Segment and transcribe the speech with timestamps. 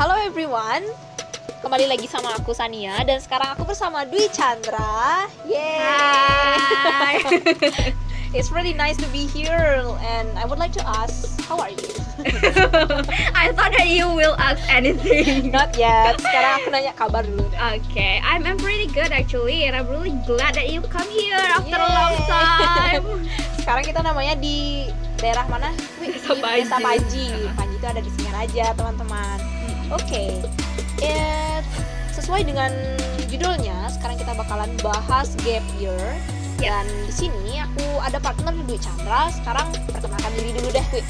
[0.00, 0.80] Halo everyone,
[1.60, 5.28] kembali lagi sama aku Sania dan sekarang aku bersama Dwi Chandra.
[5.44, 7.20] Hai.
[8.32, 11.92] It's really nice to be here and I would like to ask, how are you?
[13.44, 15.52] I thought that you will ask anything.
[15.60, 16.16] Not yet.
[16.16, 17.60] Sekarang aku nanya kabar dulu deh.
[17.84, 21.76] Okay, I'm I'm pretty good actually, and I'm really glad that you come here after
[21.76, 22.24] a long Yay.
[22.24, 23.04] time.
[23.60, 24.88] Sekarang kita namanya di
[25.20, 25.76] daerah mana?
[26.00, 26.64] Wih, Desa di Panji.
[26.64, 27.28] Desa Panji.
[27.52, 29.49] Panji itu ada di Singaraja, teman-teman.
[29.90, 30.38] Oke.
[31.02, 31.58] Eh,
[32.14, 32.70] sesuai dengan
[33.26, 35.98] judulnya, sekarang kita bakalan bahas gap year.
[36.62, 39.34] Dan di sini aku ada partner Dwi Chandra.
[39.34, 41.02] Sekarang perkenalkan diri dulu deh, Dwi.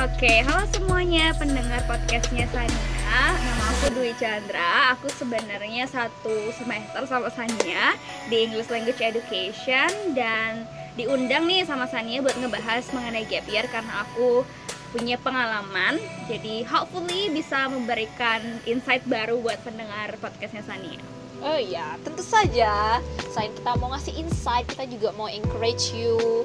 [0.00, 3.20] Oke, halo semuanya pendengar podcastnya Sania.
[3.36, 4.96] Nama aku Dwi Chandra.
[4.96, 7.92] Aku sebenarnya satu semester sama Sania
[8.32, 10.64] di English Language Education dan
[10.96, 14.48] diundang nih sama Sania buat ngebahas mengenai gap year karena aku
[14.90, 15.98] punya pengalaman.
[16.26, 21.00] Jadi hopefully bisa memberikan insight baru buat pendengar podcastnya Sania.
[21.40, 23.00] Oh iya, tentu saja.
[23.32, 26.44] Selain kita mau ngasih insight, kita juga mau encourage you.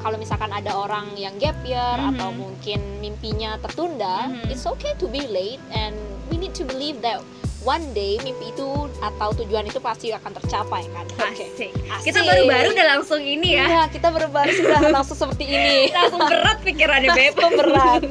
[0.00, 2.16] Kalau misalkan ada orang yang gap year Mhm.
[2.16, 4.48] atau mungkin mimpinya tertunda, Mhm.
[4.48, 5.92] it's okay to be late and
[6.32, 7.20] we need to believe that
[7.64, 8.68] one day mimpi itu
[9.00, 11.04] atau tujuan itu pasti akan tercapai kan.
[11.28, 11.46] Oke.
[11.52, 12.12] Asik.
[12.12, 13.64] Kita baru-baru udah langsung ini ya.
[13.68, 15.78] Iya, kita baru-baru sudah langsung seperti ini.
[15.92, 17.36] Langsung berat pikirannya Beb.
[17.36, 18.02] Langsung berat.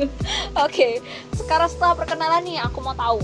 [0.66, 1.02] Oke,
[1.34, 3.22] sekarang setelah perkenalan nih, aku mau tahu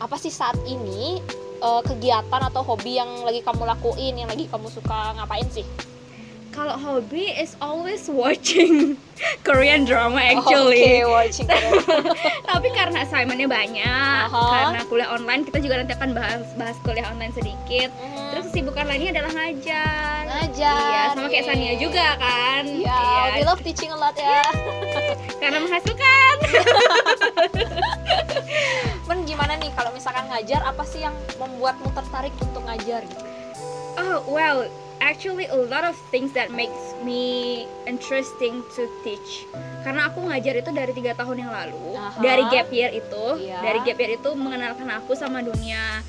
[0.00, 1.20] apa sih saat ini
[1.60, 5.66] eh, kegiatan atau hobi yang lagi kamu lakuin, yang lagi kamu suka ngapain sih?
[6.50, 8.98] Kalau hobi is always watching
[9.46, 10.82] Korean drama actually.
[10.82, 12.10] Oke, watching Korean.
[12.50, 14.46] Tapi karena assignmentnya banyak, Aha.
[14.50, 17.94] karena kuliah online kita juga nanti akan bahas bahas kuliah online sedikit.
[17.94, 18.28] Mhm.
[18.34, 20.20] Terus kesibukan lainnya adalah ngajar.
[20.26, 20.74] ngajar.
[20.74, 21.44] Iya, sama kayak.
[21.46, 22.62] Sania juga kan.
[22.66, 22.98] Iya,
[23.38, 24.42] we love teaching a lot ya.
[25.40, 26.36] karena menghasilkan.
[29.06, 33.02] Men gimana nih kalau misalkan ngajar apa sih yang membuatmu tertarik untuk ngajar?
[33.98, 34.66] Oh well,
[35.00, 39.48] actually a lot of things that makes me interesting to teach.
[39.82, 42.20] Karena aku ngajar itu dari tiga tahun yang lalu, Aha.
[42.20, 43.58] dari gap year itu, Iya.
[43.64, 46.04] dari gap year itu mengenalkan aku sama dunia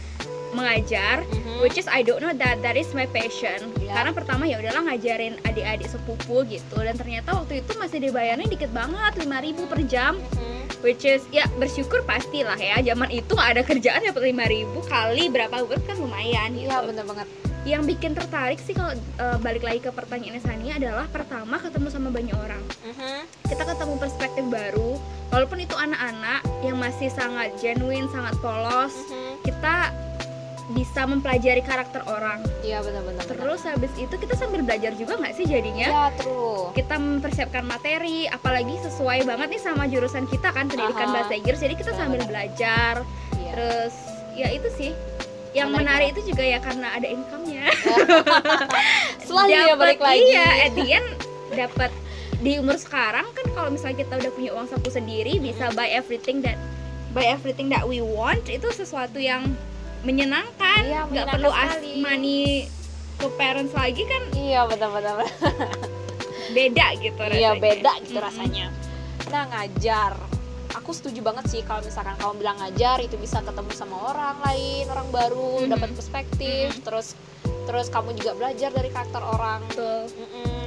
[0.52, 1.64] mengajar, Mhm.
[1.64, 3.72] which is I don't know that that is my passion.
[3.80, 3.96] Iya.
[3.96, 8.68] Karena pertama ya udahlah ngajarin adik-adik sepupu gitu, dan ternyata waktu itu masih dibayarnya dikit
[8.76, 10.84] banget, 5.000 per jam, Mhm.
[10.84, 12.84] which is ya bersyukur pastilah ya.
[12.84, 17.28] Zaman itu ada kerjaan dapat 5.000 kali berapa word kan lumayan gitu Iya, bener banget.
[17.64, 22.10] Yang bikin tertarik sih kalau eh, balik lagi ke pertanyaan Sania adalah pertama ketemu sama
[22.10, 23.22] banyak orang Mhm.
[23.46, 24.98] kita ketemu perspektif baru
[25.30, 29.34] walaupun itu anak-anak yang masih sangat genuine sangat polos Mhm.
[29.44, 29.76] kita
[30.72, 33.28] bisa mempelajari karakter orang Iya, benar-benar.
[33.28, 36.72] terus habis itu kita sambil belajar juga nggak sih jadinya ya, true.
[36.72, 41.14] kita mempersiapkan materi apalagi sesuai banget nih sama jurusan kita kan pendidikan Aha.
[41.14, 43.04] bahasa Inggris jadi kita sambil belajar
[43.36, 43.52] Iya.
[43.52, 43.94] terus
[44.32, 44.92] ya itu sih
[45.52, 47.68] yang Menarik menarik itu juga ya karena ada income-nya
[49.28, 50.24] Selalu ya balik lagi.
[50.26, 51.08] iya at the end
[51.52, 51.92] dapat
[52.40, 56.40] di umur sekarang kan kalau misalnya kita udah punya uang saku sendiri bisa buy everything
[56.40, 56.56] that
[57.12, 59.44] buy everything that we want itu sesuatu yang
[60.02, 62.66] menyenangkan Iya, nggak perlu ask money
[63.16, 65.22] to parents lagi kan Iya, benar-benar.
[66.50, 67.62] beda gitu Iya rasanya.
[67.62, 68.26] beda gitu Mm-mm.
[68.26, 68.66] rasanya.
[69.30, 70.14] Nah ngajar,
[70.82, 74.90] aku setuju banget sih kalau misalkan kamu bilang ngajar itu bisa ketemu sama orang lain,
[74.90, 75.70] orang baru, Mhm.
[75.70, 77.14] dapat perspektif, terus
[77.62, 79.62] terus kamu juga belajar dari karakter orang.
[79.68, 80.10] Betul.
[80.12, 80.66] Mm-mm.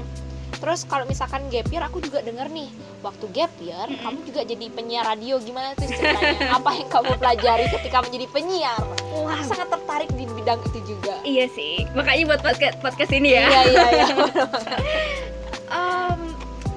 [0.55, 2.71] Terus kalau misalkan gap year, aku juga denger nih
[3.03, 4.01] waktu gap year, Mhm.
[4.01, 6.15] kamu juga jadi penyiar radio gimana tuh ceritanya?
[6.57, 8.81] Apa yang kamu pelajari ketika menjadi penyiar?
[9.13, 11.19] Wah, Aku sangat tertarik di bidang itu juga.
[11.23, 14.07] iya sih makanya buat podcast podcast ini ya Iya iya iya.
[15.75, 16.04] Em,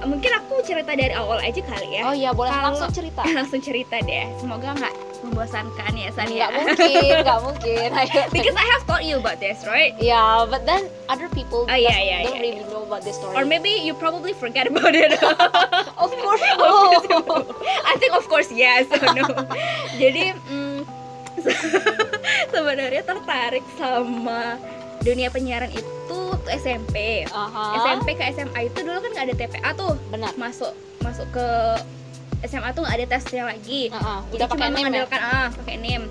[0.03, 2.01] mungkin aku cerita dari awal aja kali ya.
[2.03, 2.51] Oh iya boleh.
[2.51, 3.21] Kalau- langsung cerita.
[3.37, 4.25] langsung cerita deh.
[4.37, 6.45] Semoga nggak membosankan ya San ya.
[6.47, 7.87] Nggak mungkin, nggak mungkin.
[8.35, 9.97] Because I have told you about this right?
[9.97, 13.33] Yeah, but then other people Oh, yeah, yeah, don't yeah, really know about this story.
[13.33, 15.17] or maybe you probably forget about it.
[15.97, 17.25] Of course no.
[17.83, 18.85] I think of course yes.
[18.93, 19.25] Or no.
[19.97, 20.79] Jadi mm,
[22.50, 24.61] sebenarnya tertarik sama
[25.01, 27.81] dunia penyiaran itu waktu SMP Aha.
[27.83, 30.31] SMP ke SMA itu dulu kan nggak ada TPA tuh Benar.
[30.35, 31.47] masuk masuk ke
[32.45, 34.73] SMA tuh nggak ada tesnya lagi jadi Udah pakai cuma ya.
[34.73, 36.05] mengandalkan ah pakai name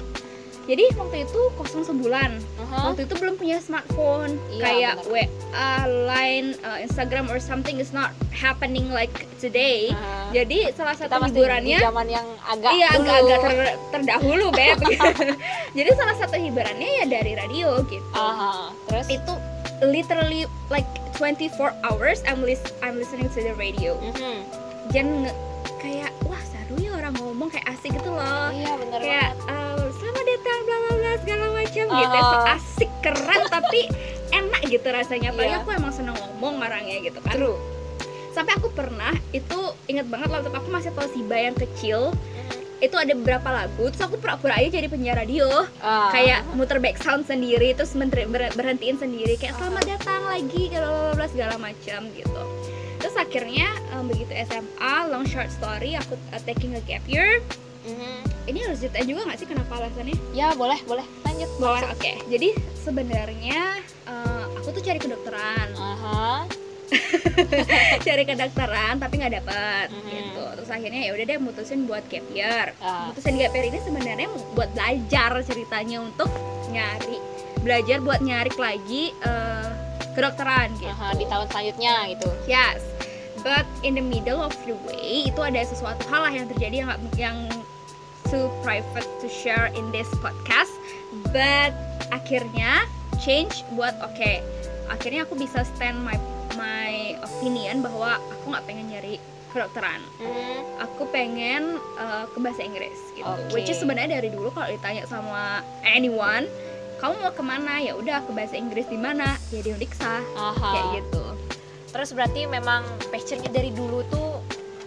[0.66, 2.90] jadi waktu itu kosong sebulan Aha.
[2.90, 5.30] waktu itu belum punya smartphone Iya, kayak benar.
[5.54, 5.72] WA,
[6.04, 9.88] Line, uh, Instagram or something is not happening like today.
[9.88, 10.34] Aha.
[10.34, 13.06] Jadi salah Kita satu di hiburannya zaman yang agak iya dulu.
[13.06, 14.78] agak-agak ter- terdahulu beb.
[15.78, 18.10] Jadi salah satu hiburannya ya dari radio gitu.
[18.12, 18.74] Aha.
[18.86, 19.32] Terus Itu
[19.82, 23.94] literally like 24 hours I'm lis- I'm listening to the radio.
[24.02, 24.36] Mhm.
[24.90, 25.38] Dan nge-
[25.78, 26.42] kayak wah
[27.06, 28.50] ya cara ngomong kayak asik gitu loh.
[28.50, 29.54] Iya bener kayak banget.
[29.78, 31.84] Eh, selamat datang bla bla bla segala macam.
[31.86, 32.26] Gitu Oh.
[32.26, 33.80] so asik keren tapi
[34.32, 35.28] enak gitu rasanya.
[35.30, 35.62] Apalagi Iya.
[35.62, 37.32] aku emang seneng ngomong orangnya gitu kan.
[37.32, 37.58] True.
[38.32, 42.54] Sampai aku pernah itu inget banget waktu aku masih Toshiba yang kecil Mhm.
[42.78, 45.46] itu ada beberapa lagu terus aku pura-pura aja jadi penyiar radio.
[45.78, 46.10] Ah.
[46.10, 50.82] kayak muter back sound sendiri terus ber- ber- berhentiin sendiri kayak selamat datang lagi bla
[50.82, 52.42] bla bla segala macam gitu
[53.16, 53.64] terus akhirnya
[53.96, 57.40] em, begitu SMA long short story aku uh, taking a gap year.
[57.86, 58.18] Mhm.
[58.46, 60.18] ini harus ceritain juga nggak sih kenapa alasannya?
[60.30, 61.06] Ya boleh boleh.
[61.24, 61.48] Lanjut.
[61.56, 61.86] Boleh.
[61.88, 62.18] Oke.
[62.28, 65.70] Jadi sebenarnya eh, aku tuh cari kedokteran.
[65.72, 66.44] Aha.
[68.06, 70.10] cari kedokteran tapi nggak dapet Mhm.
[70.10, 70.44] gitu.
[70.58, 72.74] Terus akhirnya ya udah deh mutusin buat gap year.
[72.78, 73.08] Ah.
[73.08, 76.28] mutusin gap year ini sebenarnya buat belajar ceritanya untuk
[76.68, 77.16] nyari
[77.62, 79.70] belajar buat nyari lagi eh,
[80.12, 80.90] kedokteran gitu.
[80.92, 82.28] Aha, di tahun selanjutnya gitu.
[82.44, 82.82] Yes
[83.46, 86.90] but in the middle of the way itu ada sesuatu hal lah yang terjadi yang
[87.14, 87.38] yang
[88.26, 90.74] too private to share in this podcast
[91.30, 91.70] but
[92.10, 92.82] akhirnya
[93.22, 94.42] change buat oke
[94.90, 96.18] akhirnya aku bisa stand my
[96.58, 99.22] my opinion bahwa aku nggak pengen nyari
[99.54, 100.82] kedokteran Mhm.
[100.82, 101.62] aku pengen
[101.96, 103.54] uh, ke bahasa Inggris gitu Oke.
[103.54, 106.50] which is sebenarnya dari dulu kalau ditanya sama anyone
[106.96, 110.60] kamu mau ke mana ya udah ke bahasa Inggris di mana ya di Undiksa Aha.
[110.60, 111.25] kayak gitu
[111.96, 114.44] terus berarti memang passionnya dari dulu tuh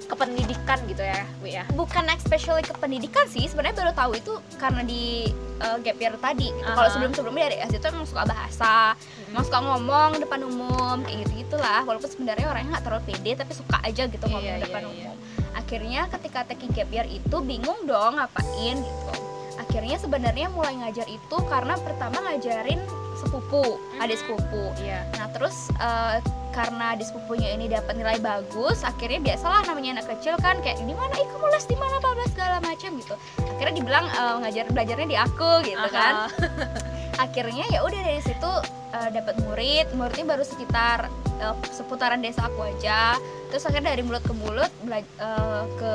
[0.09, 4.33] ke pendidikan gitu ya Wi ya bukan especially ke pendidikan sih sebenarnya baru tahu itu
[4.57, 5.29] karena di
[5.61, 6.65] uh, gap year tadi gitu.
[6.65, 6.77] Aha.
[6.77, 8.97] kalau sebelum sebelumnya dari SD tuh emang suka bahasa
[9.29, 13.53] emang suka ngomong depan umum kayak gitu gitulah walaupun sebenarnya orangnya nggak terlalu pede tapi
[13.57, 14.89] suka aja gitu Iya, ngomong iya, depan iya.
[14.93, 15.15] umum
[15.57, 19.13] akhirnya ketika taking gap year itu bingung dong ngapain gitu
[19.57, 22.81] akhirnya sebenarnya mulai ngajar itu karena pertama ngajarin
[23.19, 23.61] sepupu
[23.97, 24.21] adik Mhm.
[24.21, 26.17] sepupu iya Nah terus eh,
[26.49, 30.91] karena di sepupunya ini dapat nilai bagus, akhirnya biasalah namanya anak kecil kan kayak di
[30.91, 33.15] mana, kamu les di mana, apa segala macam gitu.
[33.45, 36.25] Akhirnya dibilang eh, ngajar belajarnya di aku gitu kan.
[37.23, 38.51] Akhirnya ya udah dari situ
[38.89, 41.07] eh, dapat murid, muridnya baru sekitar
[41.37, 43.15] eh, seputaran desa aku aja.
[43.49, 45.93] Terus akhirnya dari mulut ke mulut bela- eh, ke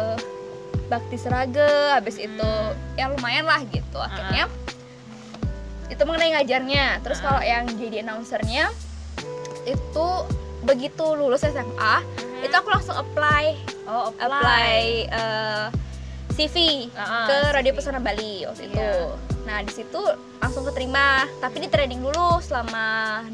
[0.86, 1.60] bakti serage,
[1.90, 2.26] habis Hmm.
[2.26, 2.50] itu
[2.94, 3.98] ya lumayan lah gitu.
[3.98, 4.46] Akhirnya
[5.94, 7.24] itu mengenai ngajarnya terus Ah.
[7.24, 8.68] kalau yang jadi announcernya
[9.64, 10.08] itu
[10.60, 12.42] begitu lulus SMA Mhm.
[12.42, 13.44] itu aku langsung apply
[13.86, 14.74] oh apply
[15.06, 15.66] eh,
[16.34, 16.56] CV
[16.92, 17.76] Ah, ke Radio CV.
[17.78, 18.72] Pesona Bali waktu Iya.
[18.72, 18.90] itu
[19.44, 20.00] nah di situ
[20.40, 22.84] langsung keterima tapi di training dulu selama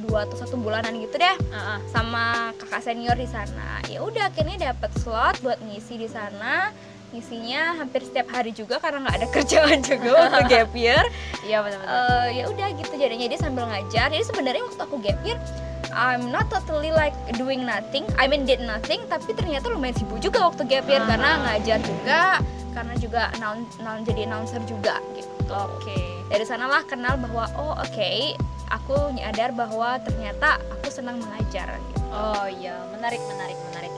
[0.03, 1.79] dua atau satu bulanan gitu deh Ah, ah.
[1.87, 6.75] sama kakak senior di sana ya udah akhirnya dapat slot buat ngisi di sana
[7.11, 11.05] ngisinya hampir setiap hari juga karena nggak ada kerjaan juga waktu gap year.
[11.43, 11.91] Iya benar-benar.
[11.91, 14.09] Eh, ya udah gitu jadinya dia sambil ngajar.
[14.09, 15.39] Jadi sebenarnya waktu aku gap year
[15.91, 18.07] I'm not totally like doing nothing.
[18.15, 21.09] I mean did nothing tapi ternyata lumayan sibuk juga waktu gap year Ah.
[21.09, 22.21] karena ngajar juga
[22.71, 25.27] karena juga announ- announ- jadi announcer juga gitu.
[25.51, 25.99] Oke.
[26.31, 28.39] Dari sanalah kenal bahwa oh oke
[28.71, 31.99] aku nyadar bahwa ternyata aku senang mengajar gitu.
[32.09, 32.79] Oh iya.
[32.95, 33.90] Menarik menarik menarik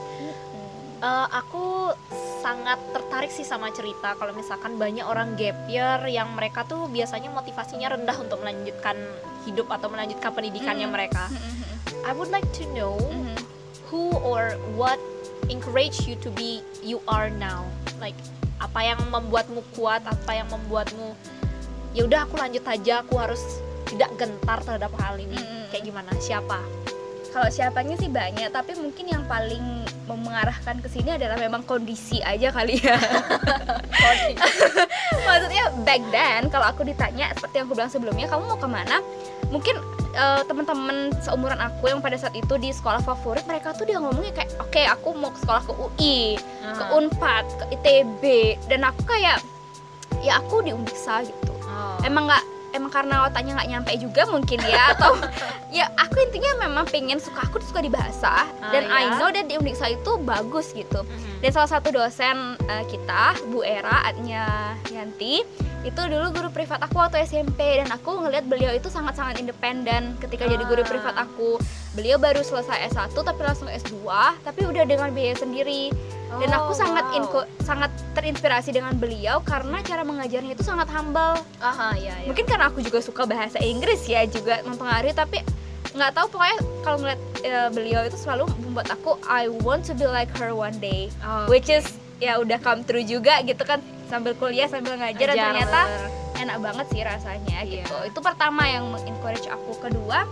[1.03, 1.11] Hmm.
[1.11, 1.91] Eh, aku
[2.39, 7.27] sangat tertarik sih sama cerita kalau misalkan banyak orang gap year yang mereka tuh biasanya
[7.27, 8.95] motivasinya rendah untuk melanjutkan
[9.43, 10.95] hidup atau melanjutkan pendidikannya Hmm.
[10.95, 11.27] mereka.
[11.27, 13.35] Mhm, I would like to know mhm.
[13.91, 14.99] who or what
[15.51, 17.67] encourage you to be you are now.
[17.99, 18.15] Like
[18.63, 21.19] apa yang membuatmu kuat, apa yang membuatmu
[21.91, 23.43] ya udah aku lanjut aja, aku harus
[23.91, 25.35] tidak gentar terhadap hal ini.
[25.35, 25.67] Mm-mm.
[25.67, 26.11] Kayak gimana?
[26.17, 26.63] Siapa?
[27.29, 32.51] Kalau siapanya sih banyak, tapi mungkin yang paling mengarahkan ke sini adalah memang kondisi aja
[32.51, 32.99] kali ya.
[35.27, 38.99] Maksudnya back then kalau aku ditanya seperti yang aku bilang sebelumnya, kamu mau ke mana?
[39.49, 39.75] Mungkin
[40.13, 44.33] eh, teman-teman seumuran aku yang pada saat itu di sekolah favorit mereka tuh dia ngomongnya
[44.35, 46.17] kayak oke aku mau ke sekolah ke UI,
[46.61, 46.97] ke Ah.
[46.99, 48.23] Unpad, ke ITB
[48.67, 49.39] dan aku kayak
[50.23, 51.53] ya aku di Undiksa gitu.
[51.63, 51.99] Oh.
[52.05, 55.13] Emang nggak emang karena otaknya nggak nyampe juga mungkin ya atau
[55.69, 59.15] ya aku intinya memang pengen suka aku suka di bahasa dan Ah, I ya.
[59.15, 61.39] know that di Undiksa itu bagus gitu Mhm.
[61.39, 64.45] dan salah satu dosen eh, kita Bu Era Atnya
[64.87, 65.45] Yanti
[65.83, 70.45] itu dulu guru privat aku waktu SMP dan aku ngelihat beliau itu sangat-sangat independen ketika
[70.45, 70.87] jadi guru Ah.
[70.87, 71.59] privat aku
[71.91, 74.01] beliau baru selesai S1 tapi langsung S2
[74.41, 75.91] tapi udah dengan biaya sendiri
[76.35, 77.17] dan Oh, aku sangat wow.
[77.17, 82.25] inko- sangat terinspirasi dengan beliau karena cara mengajarnya itu sangat humble Aha, iya, iya.
[82.25, 85.41] mungkin karena aku juga suka bahasa Inggris ya juga mempengaruhi tapi
[85.91, 90.05] nggak tahu pokoknya kalau ngeliat eh, beliau itu selalu membuat aku I want to be
[90.05, 91.85] like her one day Oh, which is
[92.17, 96.09] ya udah come true juga gitu kan sambil kuliah sambil ngajar dan ajar, ternyata bener.
[96.39, 97.83] enak banget sih rasanya Iya.
[97.83, 100.25] gitu itu pertama yang mengencourage aku kedua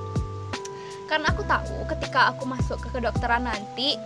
[1.05, 3.99] karena aku tahu ketika aku masuk ke kedokteran nanti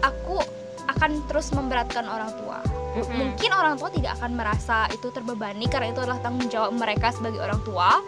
[0.00, 0.40] aku
[0.88, 2.58] akan terus memberatkan orang tua
[2.90, 3.14] Mhm.
[3.14, 7.38] mungkin orang tua tidak akan merasa itu terbebani karena itu adalah tanggung jawab mereka sebagai
[7.38, 8.00] orang tua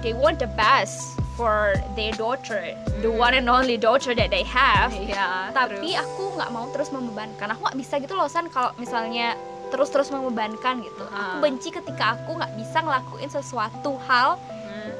[0.00, 3.16] they want the best for their daughter the Mhm.
[3.16, 7.64] one and only daughter that they have Iya, tapi aku nggak mau terus membebankan aku
[7.64, 9.38] nggak bisa gitu loh san kalau misalnya
[9.70, 11.40] terus-terus membebankan gitu aku Ah.
[11.40, 14.92] benci ketika aku nggak bisa ngelakuin sesuatu hal Hmm.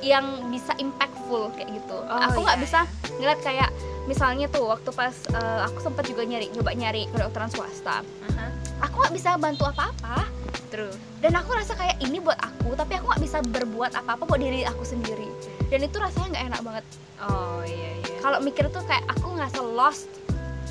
[0.00, 2.80] yang bisa impactful kayak gitu Oh, aku nggak iya, bisa
[3.10, 3.70] ngeliat kayak
[4.10, 8.02] misalnya tuh waktu pas eh, aku sempat juga nyari coba nyari kedokteran swasta.
[8.02, 8.46] Aha,
[8.82, 10.26] aku nggak bisa bantu apa-apa.
[10.72, 10.88] True.
[11.20, 14.64] dan aku rasa kayak ini buat aku tapi aku nggak bisa berbuat apa-apa buat diri
[14.64, 15.28] aku sendiri.
[15.68, 16.84] Dan itu rasanya nggak enak banget.
[17.20, 18.16] Oh iya iya.
[18.24, 20.08] kalau mikir tuh kayak aku ngerasa lost.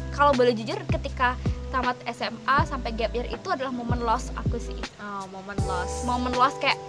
[0.09, 1.37] Kalau boleh jujur ketika
[1.69, 4.75] tamat SMA sampai gap year itu adalah momen lost aku sih.
[4.99, 6.01] Oh, momen loss.
[6.03, 6.81] momen lost kayak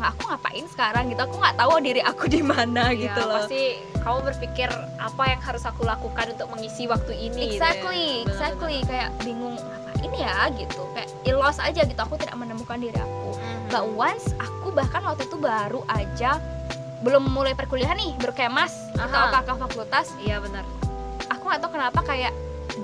[0.00, 3.42] aku, aku ngapain sekarang gitu aku nggak tahu diri aku di mana Iya, gitu loh
[3.42, 3.64] Pasti
[3.98, 7.34] kamu berpikir apa yang harus aku lakukan untuk mengisi waktu ini.
[7.50, 7.58] gitu ya.
[7.58, 12.78] exactly exactly kayak bingung ngapain ya gitu kayak ya lost aja gitu aku tidak menemukan
[12.78, 13.68] diri aku benar.
[13.68, 16.38] but once aku bahkan waktu itu baru aja
[16.98, 19.34] belum mulai perkuliahan nih baru kayak mas atau Aha.
[19.36, 20.64] kakak fakultas Iya benar.
[21.28, 22.32] aku nggak tahu kenapa kayak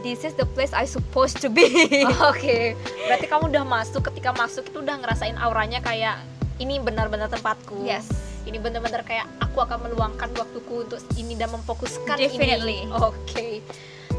[0.03, 1.67] this is the place I supposed to be
[2.25, 4.03] Oke, berarti kamu udah masuk.
[4.05, 6.19] Ketika masuk itu udah ngerasain auranya kayak
[6.57, 7.83] ini benar-benar tempatku.
[7.83, 8.07] yes
[8.45, 12.85] Ini benar-benar kayak aku akan meluangkan waktuku untuk ini dan memfokuskan Definitely.
[12.85, 12.93] ini.
[12.95, 13.65] Oke,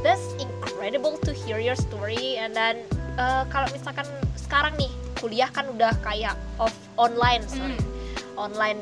[0.01, 2.33] that's incredible to hear your story.
[2.35, 2.81] And then
[3.15, 8.49] eh, kalau misalkan sekarang nih kuliah kan udah kayak off online, sorry, Hmm.
[8.49, 8.81] online.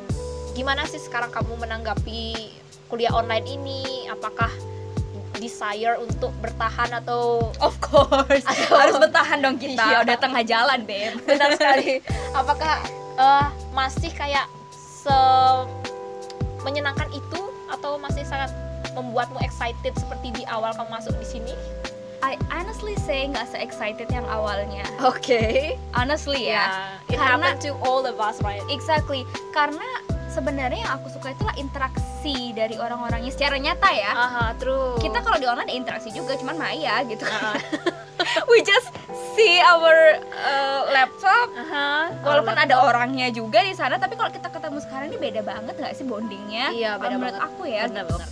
[0.54, 2.56] Gimana sih sekarang kamu menanggapi
[2.88, 3.84] kuliah online ini?
[4.08, 4.48] Apakah
[5.36, 9.98] desire untuk bertahan atau of course Atau- harus bertahan dong kita Iya.
[10.00, 12.00] udah tengah jalan beb benar sekali
[12.40, 12.80] apakah
[13.16, 15.18] eh, masih kayak se
[16.64, 18.50] menyenangkan itu atau masih sangat
[18.94, 21.54] membuatmu excited seperti di awal kamu masuk di sini?
[22.24, 24.88] I honestly say nggak se excited yang awalnya.
[25.04, 25.76] Oke.
[25.92, 26.96] Honestly ya.
[27.12, 28.64] It Karena- to all of us right?
[28.72, 29.28] Exactly.
[29.52, 29.84] Karena
[30.32, 34.12] sebenarnya yang aku suka itulah interaksi dari orang-orangnya secara nyata ya.
[34.16, 34.96] Aha true.
[35.04, 37.60] Kita kalau di online ada interaksi juga cuman maya gitu Ah.
[38.52, 38.90] we just
[39.34, 41.48] see our uh, laptop.
[41.54, 45.42] Aha walaupun Oh, ada orangnya juga di sana tapi kalau kita ketemu sekarang ini beda
[45.42, 46.72] banget nggak sih bondingnya?
[46.72, 47.48] Iya, beda menurut banget.
[47.50, 47.84] aku ya.
[47.90, 48.30] Benar benar.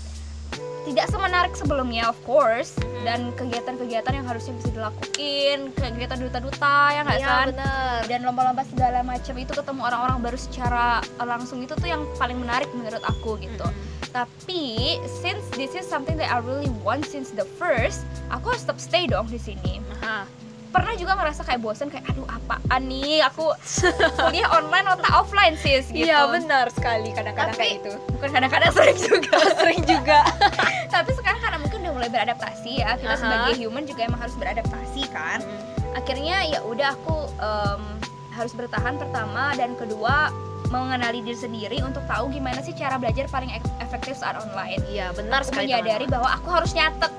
[0.82, 2.74] Tidak semenarik sebelumnya of course.
[3.02, 3.08] Mhm.
[3.10, 7.50] dan kegiatan-kegiatan yang harusnya bisa dilakuin kegiatan duta-duta yang nggak iya
[8.06, 12.70] dan lomba-lomba segala macam itu ketemu orang-orang baru secara langsung itu tuh yang paling menarik
[12.78, 13.66] menurut aku gitu.
[13.66, 14.01] Mm-mm.
[14.12, 18.80] Tapi since this is something that I really want since the first aku harus tetap
[18.80, 19.80] stay dong di sini.
[20.04, 20.28] Aha.
[20.72, 23.20] Pernah juga ngerasa kayak bosen kayak aduh apaan nih?
[23.28, 23.52] Aku
[24.24, 26.08] kuliah online atau offline sis gitu.
[26.08, 27.12] Iya benar sekali.
[27.12, 29.36] Kadang-kadang kayak itu bukan kadang-kadang sering juga.
[29.60, 30.20] Sering juga.
[30.88, 33.20] Tapi sekarang karena mungkin udah mulai beradaptasi ya kita Aha.
[33.20, 35.44] sebagai human juga emang harus beradaptasi kan.
[35.92, 37.84] Akhirnya ya udah aku em,
[38.42, 40.34] harus bertahan pertama dan kedua
[40.74, 45.14] mengenali diri sendiri untuk tahu gimana sih cara belajar paling ek- efektif saat online iya
[45.14, 47.12] benar aku sekali menyadari bahwa aku harus nyatet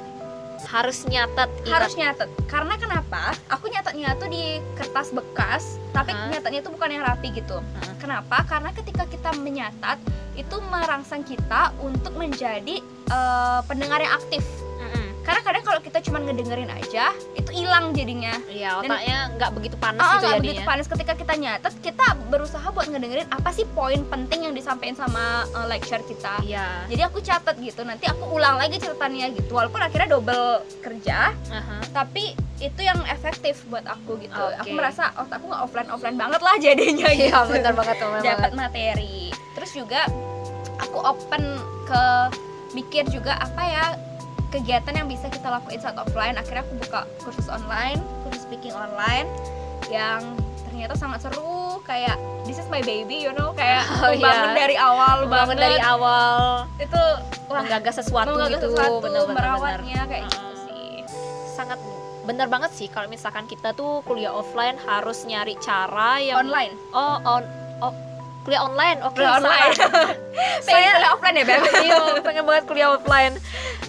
[0.62, 1.75] harus nyatet ingat.
[1.75, 6.33] harus nyatet karena kenapa aku nyatetnya tuh di kertas bekas tapi Aha.
[6.33, 7.93] nyatetnya tuh bukan yang rapi gitu Aha.
[8.02, 9.99] kenapa karena ketika kita menyatat
[10.33, 12.81] itu merangsang kita untuk menjadi
[13.12, 14.41] eh, pendengar yang aktif.
[15.23, 20.02] Karena kadang kalau kita cuma ngedengerin aja itu hilang jadinya Iya, otaknya nggak begitu panas
[20.02, 20.41] Ah, gitu jadinya.
[20.43, 24.99] begitu panas ketika kita nyatet kita berusaha buat ngedengerin apa sih poin penting yang disampaikan
[24.99, 26.87] sama eh, lecture kita Iya.
[26.87, 30.47] jadi aku catat gitu nanti aku ulang lagi catatannya gitu walaupun akhirnya double
[30.81, 31.76] kerja Aha.
[31.93, 34.59] tapi itu yang efektif buat aku gitu Oke.
[34.61, 38.52] aku merasa oh aku nggak offline offline banget lah jadinya Iya, gitu benar banget dapat
[38.52, 40.07] materi terus juga
[40.79, 41.43] aku open
[41.87, 42.05] ke
[42.73, 43.87] mikir juga apa ya
[44.52, 46.37] kegiatan yang bisa kita lakuin saat offline.
[46.37, 49.26] Akhirnya aku buka kursus online kursus speaking online
[49.88, 50.21] yang
[50.68, 51.80] ternyata sangat seru.
[51.82, 52.14] Kayak
[52.47, 53.50] this is my baby you know?
[53.56, 54.54] Kayak Oh, bangun iya.
[54.54, 56.68] dari awal bangun dari awal.
[56.76, 57.00] Itu
[57.49, 58.66] wah menggagas sesuatu menggagas gitu.
[58.71, 60.30] sesuatu benar-benar merawatnya kayak Heeh.
[60.30, 60.88] gitu sih.
[61.56, 61.80] Sangat
[62.23, 66.76] benar banget sih kalau misalkan kita tuh kuliah offline harus nyari cara yang online?
[66.94, 67.42] Oh on
[67.82, 67.90] oh
[68.42, 69.72] kuliah online oke Kuliah online.
[70.66, 71.62] saya kuliah offline ya beb?
[71.87, 73.34] Iya pengen banget kuliah offline.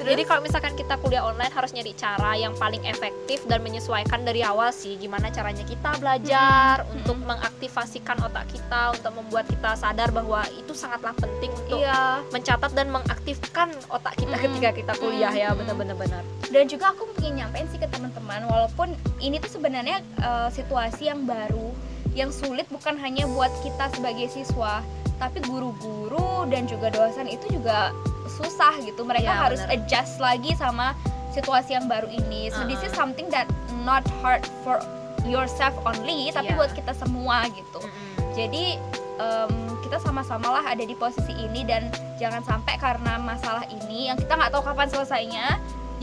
[0.03, 4.41] Jadi kalau misalkan kita kuliah online harus nyari cara yang paling efektif dan menyesuaikan dari
[4.45, 4.97] awal sih.
[4.97, 7.29] Gimana caranya kita belajar Hmm, untuk hmm.
[7.29, 12.19] mengaktifasikan otak kita untuk membuat kita sadar bahwa itu sangatlah penting untuk iya.
[12.33, 14.43] mencatat dan mengaktifkan otak kita Mm.
[14.49, 15.49] ketika kita kuliah ya.
[15.53, 15.61] Mm.
[15.63, 16.23] benar-benar benar.
[16.49, 21.23] Dan juga aku pengen nyampein sih ke teman-teman walaupun ini tuh sebenarnya eh, situasi yang
[21.23, 21.71] baru
[22.13, 24.81] yang sulit bukan hanya buat kita sebagai siswa
[25.17, 27.93] tapi guru-guru dan juga dosen itu juga
[28.27, 29.73] susah gitu mereka Iya, harus benar.
[29.77, 30.97] adjust lagi sama
[31.31, 33.05] situasi yang baru ini so this is Uh-uh.
[33.05, 33.49] something that
[33.81, 34.77] not hard for
[35.23, 38.33] yourself only tapi buat kita semua gitu Mm-mm.
[38.33, 38.77] jadi
[39.17, 39.51] em,
[39.81, 44.33] kita sama-sama lah ada di posisi ini dan jangan sampai karena masalah ini yang kita
[44.33, 45.45] nggak tahu kapan selesainya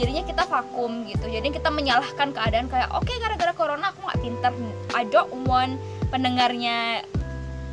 [0.00, 1.26] jadinya kita vakum gitu.
[1.26, 4.52] Jadi kita menyalahkan keadaan kayak oke gara-gara corona aku nggak pinter.
[4.90, 5.76] I don't want
[6.10, 7.04] pendengarnya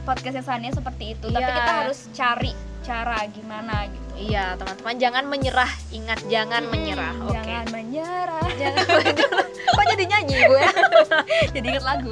[0.03, 1.25] podcastnya Sania seperti itu.
[1.25, 1.55] Tapi Iya.
[1.55, 4.05] kita harus cari cara gimana gitu.
[4.17, 5.72] Iya teman-teman jangan menyerah.
[5.89, 7.13] Ingat jangan Hmm, menyerah.
[7.22, 7.34] Oke.
[7.34, 8.48] jangan menyerah.
[8.53, 9.46] Jangan menyerah.
[9.67, 10.63] Kok jadi nyanyi gue
[11.55, 12.12] jadi inget lagu.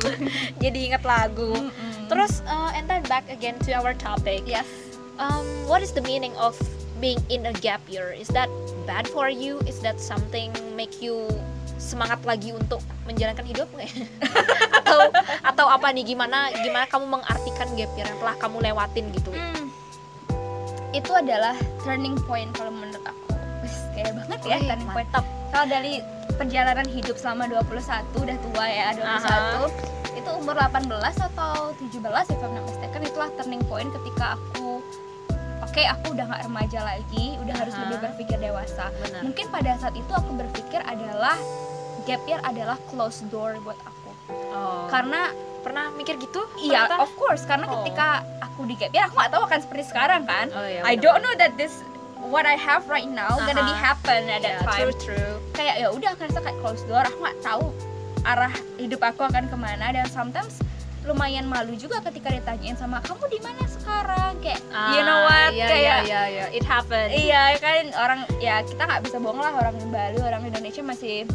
[0.60, 1.51] Jadi ingat lagu.
[1.51, 1.93] Mm-mm.
[2.05, 4.45] terus uh, and then back again to our topic.
[4.45, 4.67] Yes.
[5.15, 6.53] Um, what is the meaning of
[7.00, 8.12] being in a gap year.
[8.12, 8.48] Is that
[8.88, 9.60] bad for you?
[9.66, 11.28] Is that something make you
[11.75, 13.68] semangat lagi untuk menjalankan hidup?
[13.75, 13.92] Nggak
[14.84, 15.00] atau
[15.44, 16.04] atau apa nih?
[16.08, 19.32] Gimana gimana kamu mengartikan gap year yang telah kamu lewatin gitu?
[19.32, 19.68] Hmm.
[20.96, 21.52] itu adalah
[21.84, 23.36] turning point kalau menurut aku.
[23.92, 25.04] Kayak banget ya Wih, turning point.
[25.12, 25.25] mantap.
[25.52, 26.00] Kalau dari
[26.40, 29.72] perjalanan hidup selama 21 udah tua ya 21
[30.16, 30.88] itu umur 18
[31.32, 31.92] atau 17
[32.32, 34.80] if I'm not mistaken itulah turning point ketika aku
[35.75, 37.82] oke aku udah nggak remaja lagi udah harus Aha.
[37.84, 38.96] lebih berpikir dewasa.
[38.96, 39.27] Benar.
[39.27, 41.36] Mungkin pada saat itu aku berpikir adalah
[42.08, 44.08] gap year adalah closed door buat aku.
[44.55, 44.88] Oh.
[44.88, 45.36] karena
[45.67, 46.48] pernah mikir gitu?
[46.55, 47.03] Iya ternyata?
[47.03, 47.44] of course.
[47.44, 47.84] Karena Oh.
[47.84, 50.48] ketika aku di gap year aku nggak tahu akan seperti sekarang kan?
[50.55, 51.84] Oh, iya, I don't know that this
[52.32, 55.34] what I have right now gonna be happen at Yeah, that time true true.
[55.60, 57.03] Kayak ya udah kan kayak close door.
[57.03, 57.67] Aku nggak tahu
[58.24, 59.91] arah hidup aku akan ke mana.
[59.91, 60.55] Dan sometimes
[61.05, 64.57] lumayan malu juga ketika ditanyain sama kamu di mana sekarang kayak
[64.91, 66.45] you know what Ah, iya, kayak iya, iya, iya.
[66.51, 70.41] it happened iya kan orang ya kita nggak bisa bohong lah orang di Bali orang
[70.43, 71.29] Indonesia masih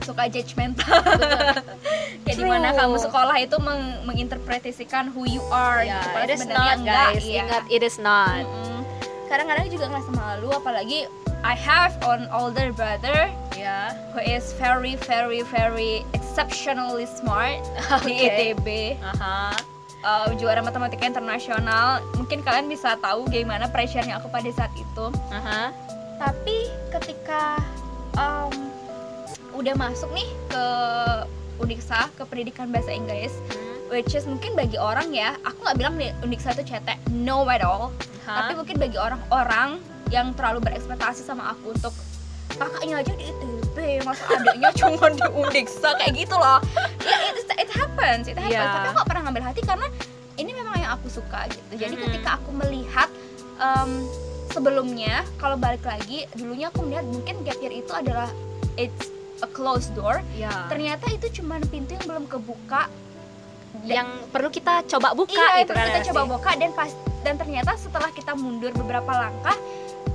[0.00, 0.98] suka judgmental
[2.22, 2.42] kayak True.
[2.42, 6.08] di mana kamu sekolah itu meng- menginterpretasikan who you are Ya, gitu.
[6.08, 7.38] Padahal it is not enggak, guys iya.
[7.40, 8.80] ingat it is not Mm-mm.
[9.26, 11.06] kadang-kadang juga ngerasa malu apalagi
[11.42, 17.60] I have an older brother ya who is very very very exceptionally smart.
[18.06, 18.26] Di Oke.
[18.30, 18.66] ITB
[19.02, 19.50] aha
[20.02, 21.98] uh, juara matematika internasional.
[22.14, 25.06] Mungkin kalian bisa tahu gimana pressure-nya aku pada saat itu.
[25.34, 25.74] Aha
[26.22, 27.58] tapi ketika
[28.14, 28.54] um,
[29.58, 30.64] udah masuk nih ke
[31.58, 33.98] Uniksa ke pendidikan bahasa Inggris Hmm.
[34.00, 36.96] which is mungkin bagi orang ya aku nggak bilang nih Uniksa itu cetek.
[37.10, 37.90] No at all.
[38.22, 38.46] Hah?
[38.46, 41.94] tapi mungkin bagi orang-orang yang terlalu berekspektasi sama aku untuk
[42.52, 46.60] kakaknya aja di ITB masa adiknya cuma di Uniksa kayak gitu loh.
[47.00, 48.52] Ya it, it happens it happens.
[48.52, 48.68] Iya.
[48.68, 49.86] tapi aku gak pernah ngambil hati karena
[50.36, 51.72] ini memang yang aku suka gitu.
[51.80, 52.02] Jadi Mhm.
[52.06, 53.08] ketika aku melihat
[53.56, 54.04] em,
[54.52, 58.28] sebelumnya kalau balik lagi dulunya aku melihat mungkin gap year itu adalah
[58.76, 59.08] it's
[59.40, 60.20] a closed door.
[60.36, 60.52] Ya.
[60.68, 62.92] Ternyata itu cuma pintu yang belum kebuka.
[63.88, 66.92] Yang perlu kita coba buka iya, gitu itu kan kita coba buka dan pas
[67.24, 69.56] dan ternyata setelah kita mundur beberapa langkah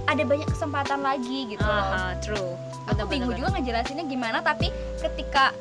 [0.08, 1.84] ada banyak kesempatan lagi gitu loh.
[1.86, 2.56] Aha, true
[2.88, 5.52] Aku Bener, bingung bener, juga ngejelasinnya gimana tapi ketika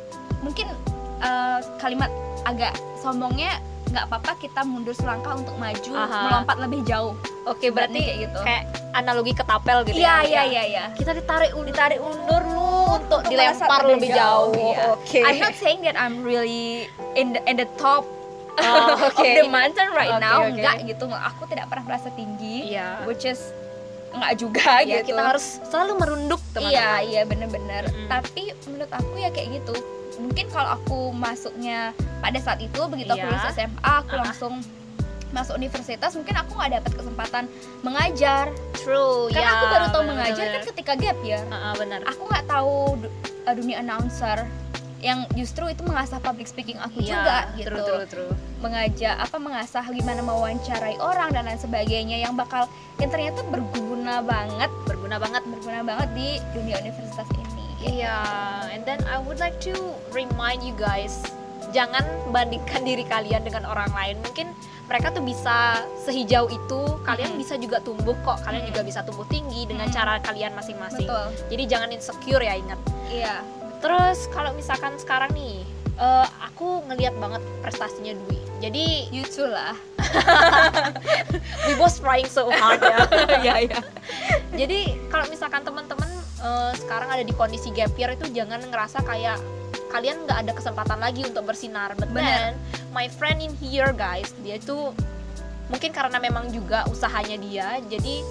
[0.41, 0.71] mungkin
[1.19, 2.09] eh, kalimat
[2.47, 6.19] agak sombongnya nggak apa-apa kita mundur selangkah untuk maju Aha.
[6.27, 7.15] melompat lebih jauh.
[7.47, 8.39] Oke, berarti kayak gitu.
[8.43, 10.19] kayak analogi ketapel gitu Iya ya.
[10.23, 10.43] iya Ya.
[10.43, 10.85] iya iya.
[10.93, 12.67] Kita ditarik undur, Ditarik undur lu
[12.99, 14.51] untuk untuk dilempar lebih jauh.
[14.53, 14.83] Iya.
[14.93, 15.21] Oke.
[15.23, 18.03] I'm not saying that I'm really in the in the top
[18.57, 19.21] Oh, of oke.
[19.21, 20.49] the mountain right Oke, now oke.
[20.49, 23.05] enggak gitu aku tidak pernah merasa tinggi Iya.
[23.05, 23.53] which is
[24.17, 26.73] enggak juga Ya, gitu kita harus selalu merunduk, teman-teman.
[26.73, 28.09] iya iya bener-bener Mm-mm.
[28.09, 29.75] tapi menurut aku ya kayak gitu
[30.17, 33.31] mungkin kalau aku masuknya pada saat itu begitu aku Iya.
[33.31, 34.25] lulus SMA aku Ah-ah.
[34.25, 34.55] langsung
[35.29, 37.45] masuk universitas mungkin aku nggak dapat kesempatan
[37.83, 41.53] mengajar True, karena ya, aku baru tahu bener, mengajar bener, kan ketika gap ya bener.
[41.53, 42.01] Ah, ah, benar.
[42.07, 44.39] aku nggak tahu du- uh, dunia announcer
[45.07, 48.33] yang justru itu mengasah public speaking aku Iya, juga gitu True, true, true.
[48.59, 52.67] mengajak apa mengasah gimana mewawancarai orang dan lain sebagainya yang bakal
[52.99, 55.47] yang ternyata berguna banget Berguna banget.
[55.47, 57.47] berguna banget di dunia universitas ini
[57.87, 58.19] Iya,
[58.75, 59.71] and then I would like to
[60.11, 61.23] remind you guys,
[61.71, 64.19] jangan bandingkan diri kalian dengan orang lain.
[64.27, 64.51] Mungkin
[64.87, 67.39] mereka tuh bisa sehijau itu, kalian Mm.
[67.39, 68.43] bisa juga tumbuh kok.
[68.43, 68.71] Kalian Mm.
[68.75, 69.95] juga bisa tumbuh tinggi dengan Mm.
[69.95, 71.07] cara kalian masing-masing.
[71.47, 72.81] Jadi jangan insecure ya, ingat.
[73.07, 73.39] iya
[73.81, 75.63] Terus kalau misalkan sekarang nih,
[76.01, 78.41] eh, aku ngelihat banget prestasinya Dwi.
[78.57, 79.77] Jadi too lah
[81.69, 83.05] we both trying so hard ya.
[83.45, 83.81] iya iya
[84.57, 86.09] Jadi kalau misalkan teman-teman
[86.41, 89.37] eh, sekarang ada di kondisi gap year itu jangan ngerasa kayak
[89.93, 91.97] kalian nggak ada kesempatan lagi untuk bersinar.
[91.97, 92.25] But Bener.
[92.25, 92.53] then,
[92.93, 94.93] my friend in here guys, dia itu
[95.73, 98.23] mungkin karena memang juga usahanya dia, jadi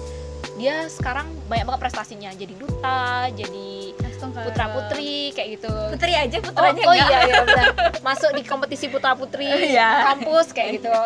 [0.56, 2.30] dia sekarang banyak banget prestasinya.
[2.32, 5.72] Jadi duta, jadi putra putri kayak gitu.
[5.92, 7.66] putri aja Oh, putranya oh enggak iya iya benar.
[8.00, 10.12] Masuk di kompetisi putra putri Iya.
[10.12, 10.96] kampus kayak gitu.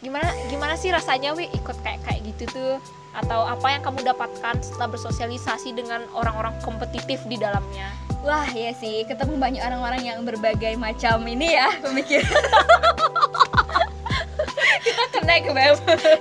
[0.00, 2.74] Gimana gimana sih rasanya wi ikut kayak kayak gitu tuh?
[3.10, 7.90] atau apa yang kamu dapatkan setelah bersosialisasi dengan orang-orang kompetitif di dalamnya
[8.22, 12.30] Wah ya sih, ketemu banyak orang-orang yang berbagai macam ini ya pemikiran.
[14.80, 15.76] Kita connect Beb.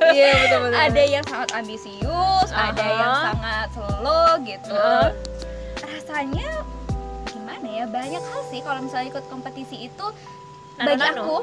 [0.10, 2.98] iya betul betul Ada yang sangat ambisius, ada Aha.
[2.98, 4.74] yang sangat slow gitu.
[4.74, 5.14] Aha.
[6.10, 6.66] Rasanya
[7.30, 7.86] gimana ya?
[7.86, 10.06] Banyak hal sih kalau misalnya ikut kompetisi itu
[10.74, 11.22] Nano, bagi nano.
[11.22, 11.38] aku,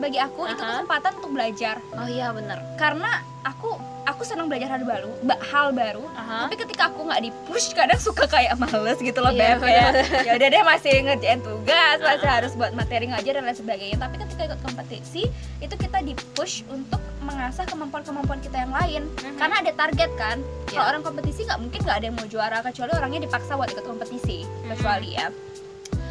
[0.00, 0.70] bagi aku itu Aha.
[0.72, 1.84] kesempatan untuk belajar.
[1.92, 3.76] oh iya benar Karena aku
[4.10, 6.04] aku senang belajar hal baru, ba- hal baru.
[6.12, 6.44] Aha.
[6.44, 9.92] Tapi ketika aku nggak di push kadang suka kayak males gitu loh Iya, Beb bener.
[10.20, 13.96] ya udah deh masih ngerjain tugas, masih harus buat materi ngajar dan lain sebagainya.
[13.96, 15.22] Tapi ketika ikut kompetisi
[15.58, 19.02] itu kita di push untuk mengasah kemampuan-kemampuan kita yang lain.
[19.16, 19.36] Mhm.
[19.36, 20.38] Karena ada target kan.
[20.66, 20.90] Kalau Iya.
[20.90, 24.42] orang kompetisi nggak mungkin nggak ada yang mau juara kecuali orangnya dipaksa buat ikut kompetisi.
[24.42, 24.68] Mhm.
[24.70, 25.28] Kecuali ya.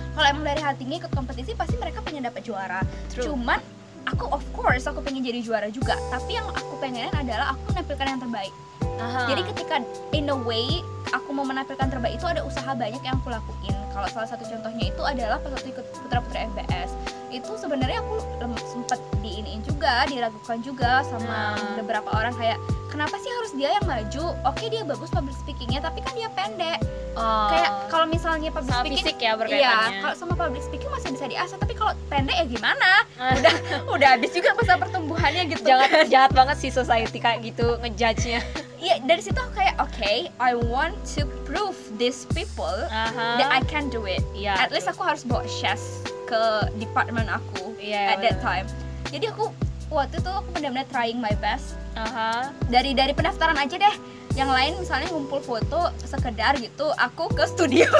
[0.09, 2.83] Kalau emang dari hatinya ikut kompetisi pasti mereka pengen dapat juara.
[3.09, 3.31] True.
[3.31, 3.59] Cuman
[4.09, 5.95] aku of course aku pengen jadi juara juga.
[6.09, 8.53] Tapi yang aku pengenin adalah aku menampilkan yang terbaik.
[8.99, 9.31] Aha.
[9.31, 9.75] Jadi ketika
[10.11, 10.83] in a way
[11.15, 13.75] aku mau menampilkan terbaik itu ada usaha banyak yang aku lakuin.
[13.93, 16.91] Kalau salah satu contohnya itu adalah pas waktu ikut putra putri FBS
[17.29, 18.15] itu sebenarnya aku
[18.59, 21.77] sempet diiniin juga, diragukan juga sama Hmm.
[21.77, 22.57] beberapa orang kayak
[22.89, 24.33] kenapa sih harus dia yang maju?
[24.43, 26.81] Oke dia bagus public speakingnya tapi kan dia pendek.
[27.13, 27.49] Oh.
[27.49, 31.25] Kayak kalau misalnya public sama speaking fisik ya Iya, kalau sama public speaking masih bisa
[31.27, 32.89] diasah, tapi kalau pendek ya gimana?
[33.15, 33.33] Ah.
[33.35, 33.53] Udah
[33.93, 35.63] udah habis juga masa pertumbuhannya gitu.
[35.63, 38.41] jangan jahat banget sih society kayak gitu ngejudge-nya
[38.79, 43.35] Iya, dari situ aku kayak oke, I want to prove these people Aha.
[43.35, 44.23] that I can do it.
[44.31, 45.98] Iya, At least aku harus bawa chess
[46.29, 46.41] ke
[46.77, 48.45] department aku Iya, at that bener.
[48.45, 48.67] time.
[49.09, 49.49] Jadi aku
[49.89, 51.73] waktu itu aku benar-benar trying my best.
[51.97, 52.53] Aha.
[52.69, 53.95] Dari dari pendaftaran aja deh.
[54.37, 57.89] Yang lain misalnya ngumpul foto sekedar gitu, aku ke studio.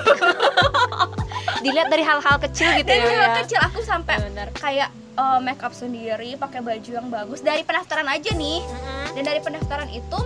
[1.59, 3.37] dilihat dari hal-hal kecil gitu dari ya hal ya.
[3.43, 4.87] kecil aku sampai benar kayak
[5.19, 8.63] uh, make up sendiri, pakai baju yang bagus dari pendaftaran aja nih.
[9.11, 10.19] dan dari pendaftaran itu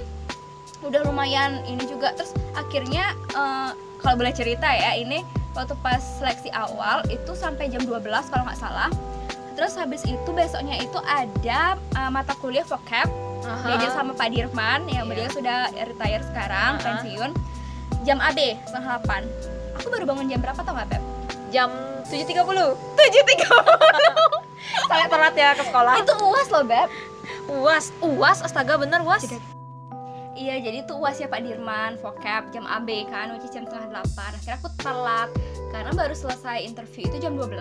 [0.83, 6.49] udah lumayan ini juga terus akhirnya eh, kalau boleh cerita ya ini waktu pas seleksi
[6.49, 8.89] awal itu sampai jam 12 kalau nggak salah.
[9.53, 13.05] Terus habis itu besoknya itu ada eh, mata kuliah vocab.
[13.43, 15.03] Diajar sama Pak Dirman Iya.
[15.03, 16.83] yang beliau sudah retire sekarang Aha.
[16.83, 17.31] pensiun.
[18.03, 21.03] Jam AB setengah 8 aku baru bangun jam berapa tau nggak Pep?
[21.49, 21.69] jam
[22.03, 23.45] 7.30 7.30
[24.89, 25.93] sangat telat ya ke sekolah.
[26.01, 26.89] Itu uas loh Beb.
[27.45, 29.21] Uas uas astaga bener uas
[30.43, 34.29] Iya, jadi itu uasnya Pak Dirman, vocab, jam AB kan, which is jam setengah delapan.
[34.35, 35.29] Akhirnya aku telat
[35.71, 37.55] karena baru selesai interview itu jam 12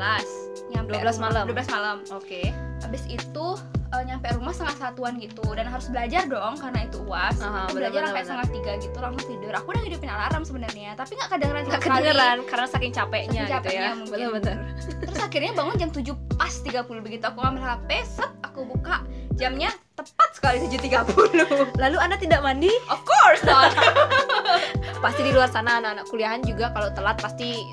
[0.75, 1.45] Nyampe 12 malam.
[1.47, 1.97] 12 malam.
[2.11, 2.42] oke
[2.83, 3.47] Habis itu
[3.95, 7.38] eh, nyampe rumah setengah satuan gitu dan harus belajar dong karena itu uas.
[7.38, 9.53] Aku benar-benar, belajar sampai setengah tiga gitu langsung tidur.
[9.55, 13.55] Aku udah hidupin alarm sebenarnya, tapi nggak kedengeran nggak kedengeran karena saking capeknya Saking gitu
[13.62, 14.11] capeknya ya mungkin.
[14.11, 14.57] bener-bener
[15.07, 19.07] Terus akhirnya bangun jam 7 pas 30 begitu aku ngambil HP, set aku buka
[19.38, 19.71] jamnya
[20.02, 22.72] tepat sekali 7.30 lalu anda tidak mandi?
[22.90, 23.72] Of course not.
[25.04, 27.70] pasti di luar sana anak-anak kuliahan juga kalau telat pasti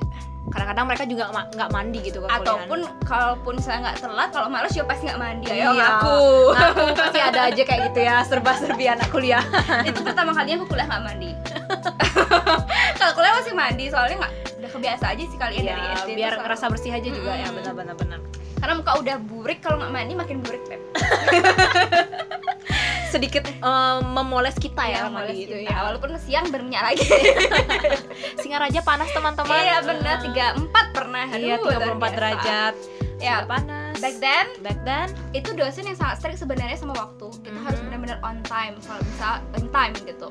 [0.49, 2.41] kadang-kadang mereka juga nggak mandi gitu kuliahan.
[2.41, 5.45] ataupun kalaupun saya nggak telat kalau malas juga pasti nggak mandi.
[5.45, 5.53] Iya.
[5.53, 6.21] ayo aku ngaku.
[7.05, 9.43] Pasti ada aja kayak gitu ya serba-serbi anak kuliah
[9.85, 11.29] itu pertama kalinya aku kuliah nggak mandi.
[12.99, 16.33] Kalau kuliah masih mandi soalnya nggak udah kebiasa aja sih kalian dari ya, SD biar
[16.35, 17.57] ngerasa bersih aja juga ya Mm-mm.
[17.63, 18.19] benar-benar benar
[18.59, 20.81] karena muka udah burik kalau nggak mandi makin burik Pep
[23.09, 25.73] sedikit eh, memoles kita ya, mandi males gitu kita.
[25.73, 25.77] ya.
[25.81, 27.09] Walaupun siang berminyak lagi.
[28.45, 29.49] Singaraja panas teman-teman.
[29.57, 31.25] Iya benar tiga empat pernah.
[31.33, 32.13] Iya 34 luar biasa.
[32.13, 32.75] derajat.
[33.17, 37.27] Ya panas back then back then itu dosen yang sangat strict sebenarnya sama waktu.
[37.39, 37.65] Kita Mhm.
[37.65, 40.27] harus benar-benar on time kalau bisa on time gitu.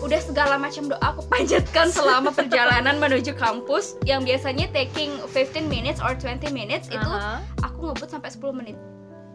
[0.00, 6.00] Udah segala macam doa aku panjatkan selama perjalanan menuju kampus yang biasanya taking 15 minutes
[6.00, 7.40] or 20 minutes itu Aha.
[7.60, 8.76] aku ngebut sampai 10 menit.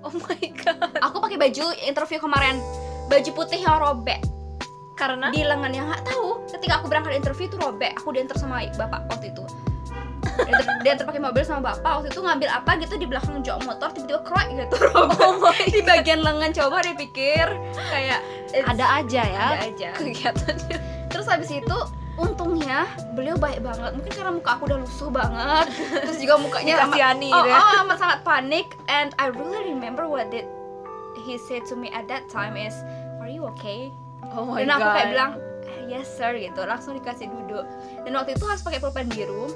[0.05, 1.01] Oh my god.
[1.01, 2.61] Aku pakai baju interview kemarin.
[3.09, 4.21] Baju putih yang robek.
[4.95, 5.27] Karena?
[5.33, 7.97] Di lengannya nggak tahu ketika aku berangkat interview itu robek.
[7.99, 9.43] Aku diantar sama bapak waktu itu
[10.25, 11.91] diantar, diantar pakai mobil sama bapak.
[12.01, 14.77] Waktu itu ngambil apa gitu di belakang jok motor tiba-tiba kroek gitu.
[14.95, 17.47] Oh my di bagian lengan coba dipikir
[17.89, 18.19] kayak
[18.51, 19.89] it's- ada aja ya ada aja.
[19.95, 20.77] kegiatannya.
[21.11, 21.77] Terus habis itu
[22.15, 23.91] untungnya beliau baik banget.
[23.95, 25.67] Mungkin karena muka aku udah lusuh banget.
[26.03, 27.59] Terus juga mukanya amat, Dikasihani oh, gitu ya.
[27.59, 28.67] oh, amat sangat panik.
[28.87, 30.47] And I really remember what did
[31.27, 32.75] he said to me at that time is
[33.19, 33.91] are you okay?
[34.35, 35.31] Oh my dan aku kayak bilang
[35.91, 36.63] yes sir gitu.
[36.63, 37.67] Langsung dikasih duduk.
[38.07, 39.51] Dan waktu itu harus pakai pulpen biru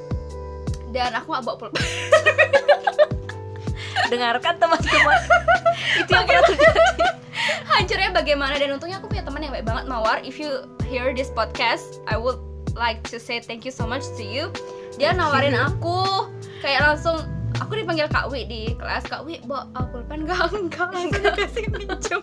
[0.90, 1.86] dan aku gak bawa pulpen
[4.10, 5.20] dengarkan teman-teman.
[6.02, 6.82] Itu yang pernah terjadi.
[7.72, 8.54] Hancurnya bagaimana?
[8.58, 10.20] Dan untungnya aku punya teman yang baik banget Mawar.
[10.26, 12.42] If you hear this podcast I would
[12.74, 14.50] like to say thank you so much to you.
[14.98, 16.28] Dia nawarin aku.
[16.60, 17.24] Kayak langsung
[17.62, 19.06] aku dipanggil Kak Wi di kelas.
[19.08, 20.28] Kak Wi bawa pulpen.
[20.28, 20.90] Gak enggak.
[20.92, 22.22] Langsung dikasih minjem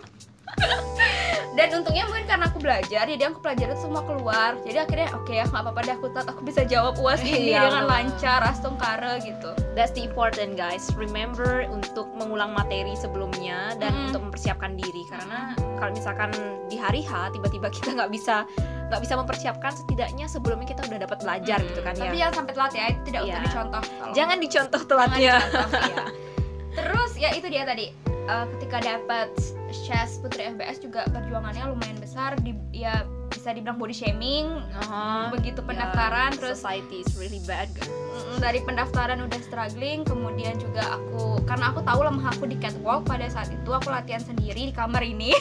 [1.53, 5.41] dan untungnya mungkin karena aku belajar jadi aku pelajarin semua keluar jadi akhirnya oke ya
[5.43, 9.53] nggak apa-apa deh aku aku bisa jawab uas ini Iya, dengan lancar astung kare gitu
[9.73, 10.89] That's the important guys.
[10.97, 14.05] Remember untuk mengulang materi sebelumnya dan Mm.
[14.09, 16.33] untuk mempersiapkan diri karena kalau misalkan
[16.65, 18.49] di hari H tiba-tiba kita nggak bisa
[18.89, 22.25] nggak bisa mempersiapkan setidaknya sebelumnya kita udah dapat belajar gitu kan tapi ya.
[22.25, 23.25] jangan sampai telat ya itu tidak Iya.
[23.27, 25.33] untuk dicontoh kalau- Jangan dicontoh Jangan telatnya.
[25.37, 26.03] dicontoh, iya.
[26.77, 29.29] terus ya itu dia tadi eh, ketika dapat
[29.69, 35.27] chess putri FBS juga perjuangannya lumayan besar di ya bisa dibilang body shaming Uh-huh.
[35.31, 37.67] begitu Ya, pendaftaran terus society is really bad.
[37.77, 43.03] Mm, dari pendaftaran udah struggling kemudian juga aku karena aku tahu lemah aku di catwalk
[43.03, 45.33] pada saat itu aku latihan sendiri di kamar ini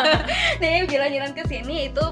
[0.60, 2.04] nih jalan-jalan ke sini itu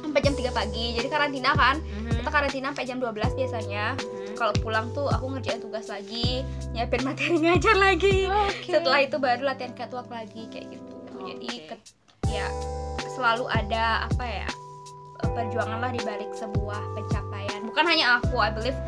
[0.00, 2.03] sampai jam 3 pagi jadi karantina kan Mhm.
[2.24, 4.32] Kita karantina sampai jam 12 biasanya Mhm.
[4.34, 6.40] kalau pulang tuh aku ngerjain tugas lagi
[6.72, 8.72] nyiapin materi ngajar lagi Oke.
[8.72, 11.68] setelah itu baru latihan catwalk lagi kayak gitu jadi Oke.
[11.70, 11.84] ke-
[12.26, 12.48] ya
[13.06, 14.48] selalu ada apa ya
[15.26, 18.78] perjuangan lah di balik sebuah pencapaian bukan hanya aku I believe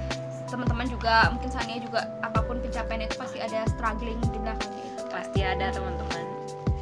[0.46, 5.02] teman-teman juga mungkin Sania juga apa pun pencapaian itu pasti ada struggling di belakangnya itu
[5.02, 5.12] kan.
[5.12, 6.24] pasti ada teman-teman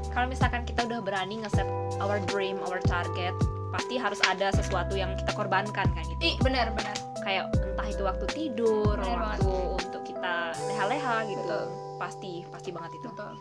[0.09, 1.67] kalau misalkan kita udah berani nge-set
[1.99, 3.35] our dream our target
[3.75, 6.95] pasti harus ada sesuatu yang kita korbankan kan gitu Ih benar benar
[7.27, 11.67] kayak entah itu waktu tidur Bener waktu untuk kita leha-leha gitu Betul.
[11.99, 13.35] pasti pasti banget itu betul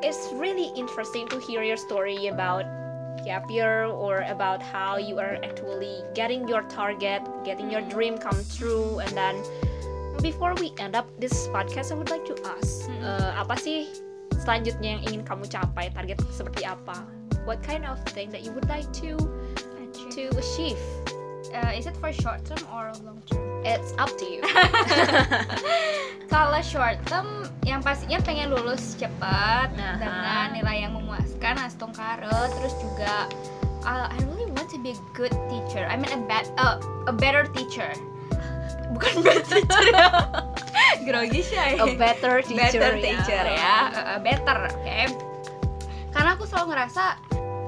[0.00, 2.64] it's really interesting to hear your story about
[3.22, 8.38] gap year or about how you are actually getting your target, getting your dream come
[8.50, 9.38] true, and then
[10.20, 13.06] before we end up this podcast, I would like to ask, Mm-mm.
[13.06, 13.88] uh, apa sih
[14.42, 15.88] selanjutnya yang ingin kamu capai?
[15.94, 17.06] Target seperti apa?
[17.46, 19.18] What kind of thing that you would like to
[20.14, 20.80] to achieve?
[21.52, 24.42] Uh, is it for short term or long term It's up to you.
[26.32, 30.00] kalau short term yang pastinya pengen lulus cepat Aha.
[30.00, 32.26] dengan nilai yang memuaskan astung kare
[32.58, 33.28] terus juga
[33.84, 37.14] uh, I really want to be a good teacher I mean a bad uh, a
[37.14, 37.92] better teacher
[38.96, 40.08] bukan bad teacher ya
[41.06, 43.04] grogi sih A better teacher, better ya.
[43.04, 44.98] teacher ya Uh, uh, better oke
[46.12, 47.04] karena aku selalu ngerasa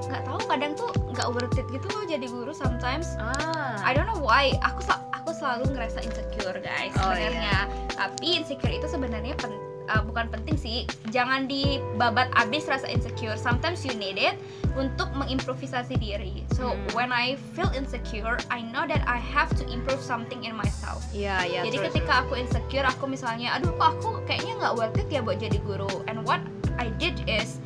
[0.05, 3.15] nggak tahu kadang tuh nggak worth it gitu loh jadi guru sometimes.
[3.17, 3.79] Ah.
[3.81, 4.51] I don't know why.
[4.61, 7.65] Aku aku selalu ngerasa insecure guys Oh, sebenarnya.
[7.91, 10.77] tapi insecure itu sebenarnya pen- uh, bukan penting sih.
[11.09, 13.33] Jangan dibabat abis rasa insecure.
[13.35, 14.37] Sometimes you need it
[14.75, 16.43] untuk mengimprovisasi diri.
[16.53, 16.83] So Hmm.
[16.93, 21.01] when I feel insecure I know that I have to improve something in myself.
[21.09, 21.61] Iya, iya.
[21.63, 25.23] jadi true, ketika aku insecure aku misalnya aduh kok aku kayaknya nggak worth it ya
[25.23, 25.89] buat jadi guru?
[26.05, 26.43] And what
[26.75, 27.57] I did is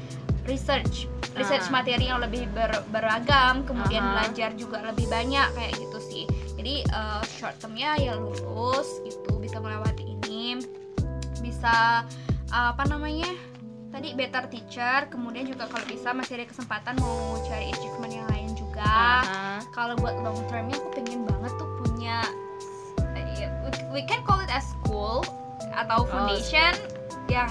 [0.49, 1.79] research research Ah.
[1.79, 4.11] materi yang lebih ber- beragam kemudian Aha.
[4.11, 6.25] belajar juga lebih banyak kayak gitu sih
[6.57, 10.57] jadi uh, short termnya ya lulus gitu bisa melewati ini
[11.39, 12.03] bisa
[12.49, 13.29] uh, apa namanya
[13.89, 18.49] tadi better teacher kemudian juga kalau bisa masih ada kesempatan mau cari achievement yang lain
[18.53, 18.85] juga
[19.23, 19.61] Aha.
[19.71, 22.21] kalau buat long termnya aku pengen banget tuh punya
[23.15, 25.21] eh, we- we can call it as school
[25.71, 26.73] atau Oh, foundation
[27.27, 27.49] yang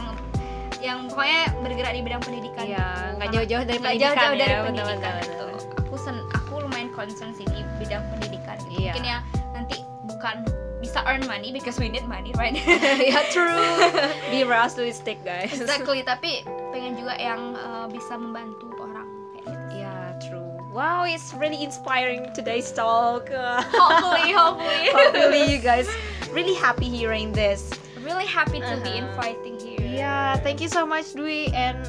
[0.78, 2.78] yang pokoknya bergerak di bidang pendidikan gitu.
[3.18, 5.82] nggak jauh-jauh dari pendidikan jauh-jauh ya, dari betul, pendidikan betul, betul.
[5.82, 8.78] aku sen aku lumayan concern sih di bidang pendidikan gitu.
[8.78, 8.92] Iya.
[8.94, 9.18] mungkin ya
[9.50, 10.36] nanti bukan
[10.78, 12.54] bisa earn money because we need money right
[13.02, 13.58] yeah, true.
[14.30, 15.50] Be realistic, guys.
[15.50, 20.46] exactly tapi pengen juga yang uh, bisa membantu orang kayak gitu Yeah, true.
[20.70, 23.26] Wow, it's really inspiring today's talk.
[23.34, 25.90] Uh, hopefully hopefully hopefully you guys
[26.30, 27.66] really happy hearing this.
[27.98, 29.04] really happy to be Uh-huh.
[29.04, 29.57] inviting
[29.98, 31.82] Yeah, thank you so much Dwi and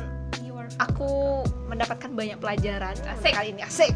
[0.79, 3.35] aku mendapatkan banyak pelajaran Asik.
[3.35, 3.95] kali ini asik.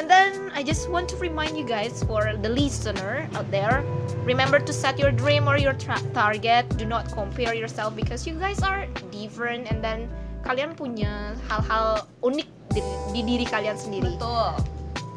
[0.00, 3.84] And then I just want to remind you guys for the listener out there,
[4.24, 5.76] remember to set your dream or your
[6.16, 6.64] target.
[6.80, 10.08] Do not compare yourself because you guys are different and then
[10.48, 12.80] kalian punya hal-hal unik di,
[13.12, 14.16] di diri kalian sendiri.
[14.16, 14.56] betul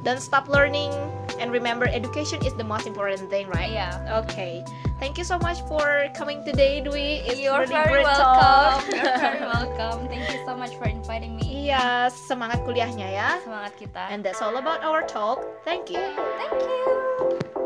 [0.03, 0.91] Don't stop learning
[1.39, 3.71] and remember education is the most important thing, right?
[3.71, 4.23] Iya.
[4.25, 4.63] Okay.
[4.99, 7.27] Thank you so much for coming today, Dwi.
[7.27, 8.39] It's You're really very great welcome.
[8.39, 8.79] talk.
[8.95, 10.07] You're very welcome.
[10.07, 11.67] Thank you so much for inviting me.
[11.67, 13.29] Iya, semangat kuliahnya ya.
[13.43, 14.07] Semangat kita.
[14.07, 15.43] And that's all about our talk.
[15.67, 15.99] Thank you.
[16.39, 17.64] Thank you.